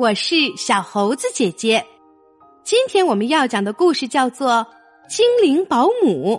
[0.00, 1.84] 我是小猴子姐姐。
[2.64, 4.66] 今天我们要讲的故事叫做
[5.14, 6.36] 《精灵保姆》。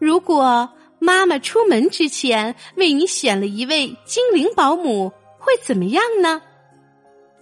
[0.00, 0.68] 如果
[0.98, 6.42] 妈妈出门之前为你选了一位精灵保姆，会怎么样呢？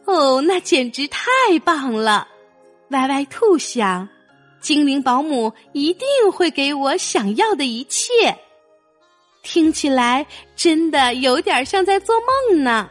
[0.05, 1.25] 哦，那简直太
[1.65, 2.29] 棒了！
[2.91, 4.07] 歪歪兔想，
[4.61, 8.37] 精灵保姆一定会给我想要的一切。
[9.43, 12.15] 听起来真的有点像在做
[12.51, 12.91] 梦呢。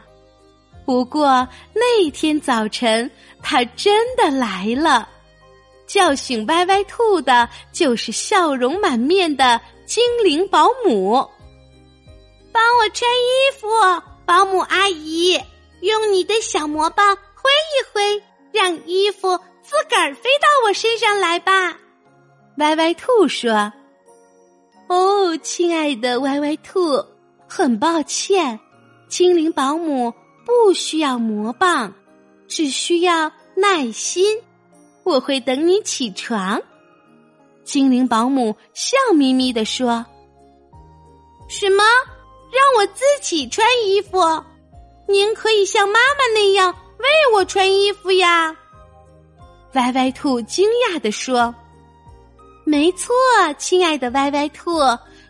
[0.84, 3.10] 不过那天早晨，
[3.42, 5.08] 他真的来了，
[5.86, 11.26] 叫醒歪歪兔的就是笑容满面的精灵保姆。
[12.52, 13.68] 帮我穿衣服，
[14.26, 15.40] 保姆阿姨，
[15.80, 18.22] 用你的小魔棒挥一挥，
[18.52, 21.76] 让衣服自个儿飞到我身上来吧。
[22.58, 23.72] 歪歪兔说。
[24.86, 27.02] 哦，亲爱的歪歪兔，
[27.48, 28.60] 很抱歉，
[29.08, 30.12] 精灵保姆
[30.44, 31.92] 不需要魔棒，
[32.46, 34.38] 只需要耐心。
[35.02, 36.60] 我会等你起床。
[37.64, 40.04] 精灵保姆笑眯眯地说
[41.48, 41.82] ：“什么？
[42.52, 44.18] 让我自己穿衣服？
[45.08, 48.56] 您可以像妈妈那样为我穿衣服呀？”
[49.74, 51.54] 歪歪兔惊讶地说。
[52.66, 53.14] 没错，
[53.58, 54.78] 亲爱的歪歪兔，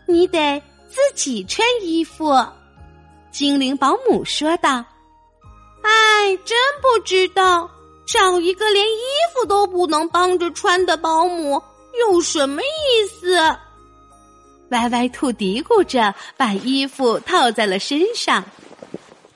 [0.05, 2.33] 你得自己穿衣服。
[3.29, 4.81] 精灵保姆说道
[6.25, 7.69] ：“哎，真不知道
[8.07, 11.61] 找一个连衣服都不能帮着穿的保姆
[11.99, 13.37] 有什么意思。”
[14.71, 18.43] 歪歪兔嘀咕着，把衣服套在了身上。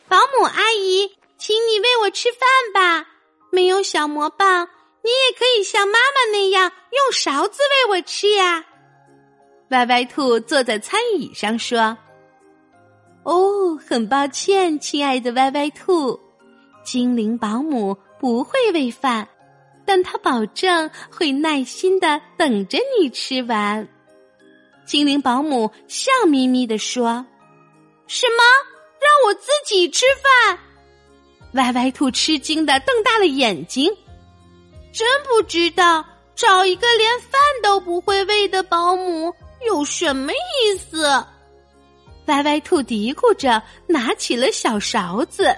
[0.08, 2.42] 保姆阿姨，请你喂我吃饭
[2.74, 3.08] 吧。
[3.52, 4.68] 没有小魔棒。
[5.04, 8.66] 你也可以像妈妈那样用勺子喂我吃呀。
[9.70, 11.96] 歪歪兔坐在餐椅上说
[13.24, 16.20] ：“哦，很抱歉，亲爱的歪歪兔，
[16.92, 19.28] 精灵保姆不会喂饭，
[19.86, 23.88] 但他保证会耐心的等着你吃完。”
[24.88, 27.24] 精灵保姆笑眯眯的说
[28.08, 28.44] ：“什么？
[29.00, 30.58] 让我自己吃饭？”
[31.54, 33.96] 歪歪兔吃惊的瞪大了眼睛。
[34.92, 36.04] 真不知道
[36.36, 39.32] 找一个连饭都不会喂的保姆
[39.68, 41.24] 有什么意思。
[42.26, 45.56] 歪歪兔嘀咕着，拿起了小勺子。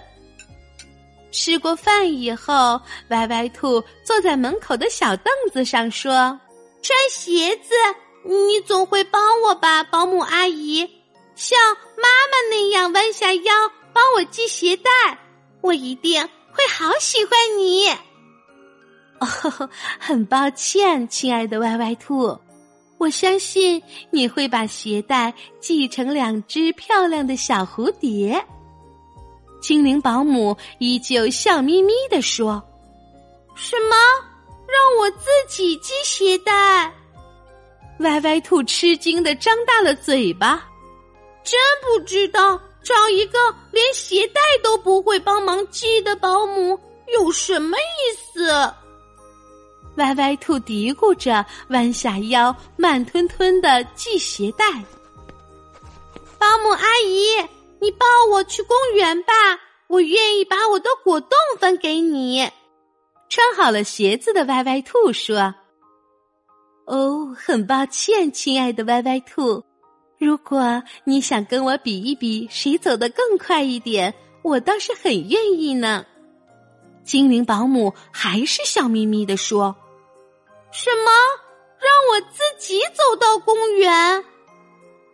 [1.32, 6.40] 吃过饭以后，歪歪兔坐在门口的小凳子上说
[6.84, 7.74] ：“穿鞋子，
[8.26, 10.88] 你总会帮我吧，保姆阿姨？
[11.36, 11.58] 像
[11.96, 13.54] 妈妈那样弯下腰
[13.94, 14.92] 帮我系鞋带，
[15.62, 16.22] 我一定
[16.52, 17.90] 会好喜欢你。”
[19.20, 19.70] 哦，
[20.00, 22.38] 很抱歉，亲爱的歪歪兔，
[22.98, 28.44] 我相信你会把鞋带系成两只漂亮的小蝴蝶。
[29.62, 32.62] 精灵保姆依旧笑眯眯的说
[33.56, 33.96] ：“什么？
[34.68, 36.92] 让我自己系鞋带？”
[38.00, 40.68] 歪歪兔吃惊的张大了嘴巴，
[41.44, 43.38] 真不知道找一个
[43.72, 46.80] 连鞋带都不会帮忙系的保姆
[47.14, 48.74] 有什么意思。
[49.98, 54.66] 歪歪兔嘀咕着，弯下腰，慢吞吞的系鞋带。
[56.40, 57.28] 保姆阿姨，
[57.82, 59.34] 你抱我去公园吧，
[59.88, 62.48] 我愿意把我的果冻分给你。
[63.28, 65.56] 穿好了鞋子的歪歪兔说
[66.86, 69.64] ：“哦，很抱歉，亲爱的歪歪兔，
[70.20, 74.14] 如果你想跟我比一比谁走得更快一点，
[74.44, 76.06] 我倒是很愿意呢。”
[77.04, 79.76] 精灵保姆还是笑眯眯的说。
[80.72, 81.12] 什么？
[81.80, 84.24] 让我自己走到公园？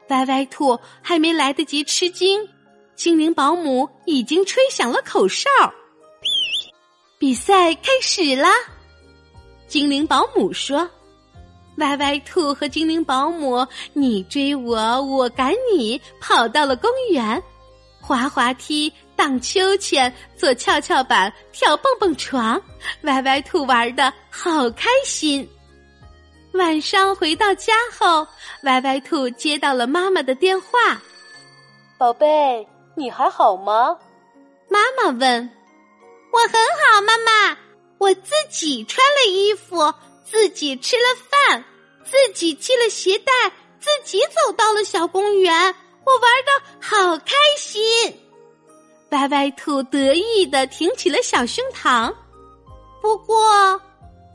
[0.10, 2.48] 歪歪兔还没来得及吃惊，
[2.98, 5.48] 精灵保姆已经吹响了口哨。
[7.20, 8.50] 比赛开始啦！
[9.68, 10.90] 精灵保姆说
[11.78, 17.42] ：“歪歪兔和精灵保姆，你追我，我赶你，跑到了公园，
[18.02, 22.60] 滑滑梯、荡秋千、坐跷跷板、跳蹦蹦床，
[23.04, 25.48] 歪歪兔玩的好开心。”
[26.54, 28.28] 晚上回到家后，
[28.64, 31.00] 歪歪兔接到了妈妈的电话
[32.00, 32.68] ：“宝贝，
[32.98, 33.96] 你还好吗？”
[34.68, 35.50] 妈妈问。
[36.34, 37.58] “我很好，妈妈。
[38.00, 41.64] 我自己穿了衣服，自己吃了饭，
[42.04, 43.32] 自己系了鞋带，
[43.80, 45.54] 自己走到了小公园。
[46.06, 47.82] 我玩的好开心。”
[49.12, 52.14] 歪歪兔得意的挺起了小胸膛。
[53.02, 53.82] 不过，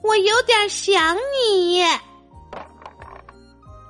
[0.02, 1.84] 我有点想你。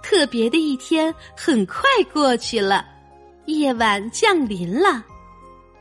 [0.03, 2.85] 特别的一天很快过去了，
[3.47, 5.05] 夜晚降临了。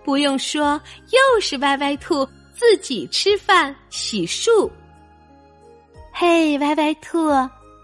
[0.04, 0.82] 不用说，
[1.12, 4.70] 又是歪歪兔自己吃饭洗漱。
[6.12, 7.30] 嘿，歪歪兔，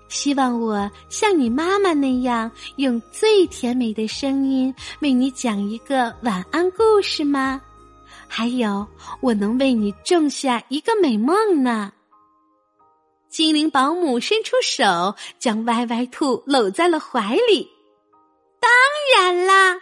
[0.09, 7.61] 希望我像你妈妈那样，用最甜美的声音为你讲一个晚安故事吗？
[8.27, 8.85] 还有，
[9.21, 11.91] 我能为你种下一个美梦呢。
[13.29, 17.69] 精灵保姆伸出手，将歪歪兔搂在了怀里。
[19.15, 19.75] 然啦，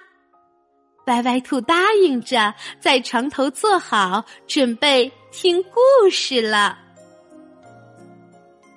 [1.08, 6.78] 歪歪兔答应着，在床头坐好，准备听故事了。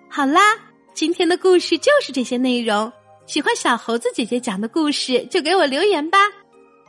[0.09, 0.41] 好啦，
[0.95, 2.91] 今天的故事就是这些内容。
[3.27, 6.19] 喜欢小猴子姐姐讲的故事，就给我留言吧。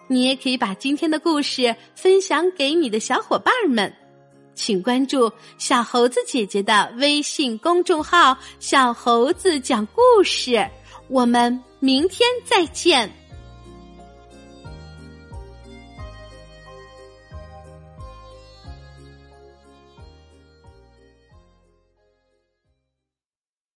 [0.07, 3.93] 你也可以把今天的故事分享给你的小伙伴们，
[4.55, 10.67] 请关注小猴子姐姐的微信公众号“小猴子讲故事”。
[11.09, 13.18] 我们明天再见。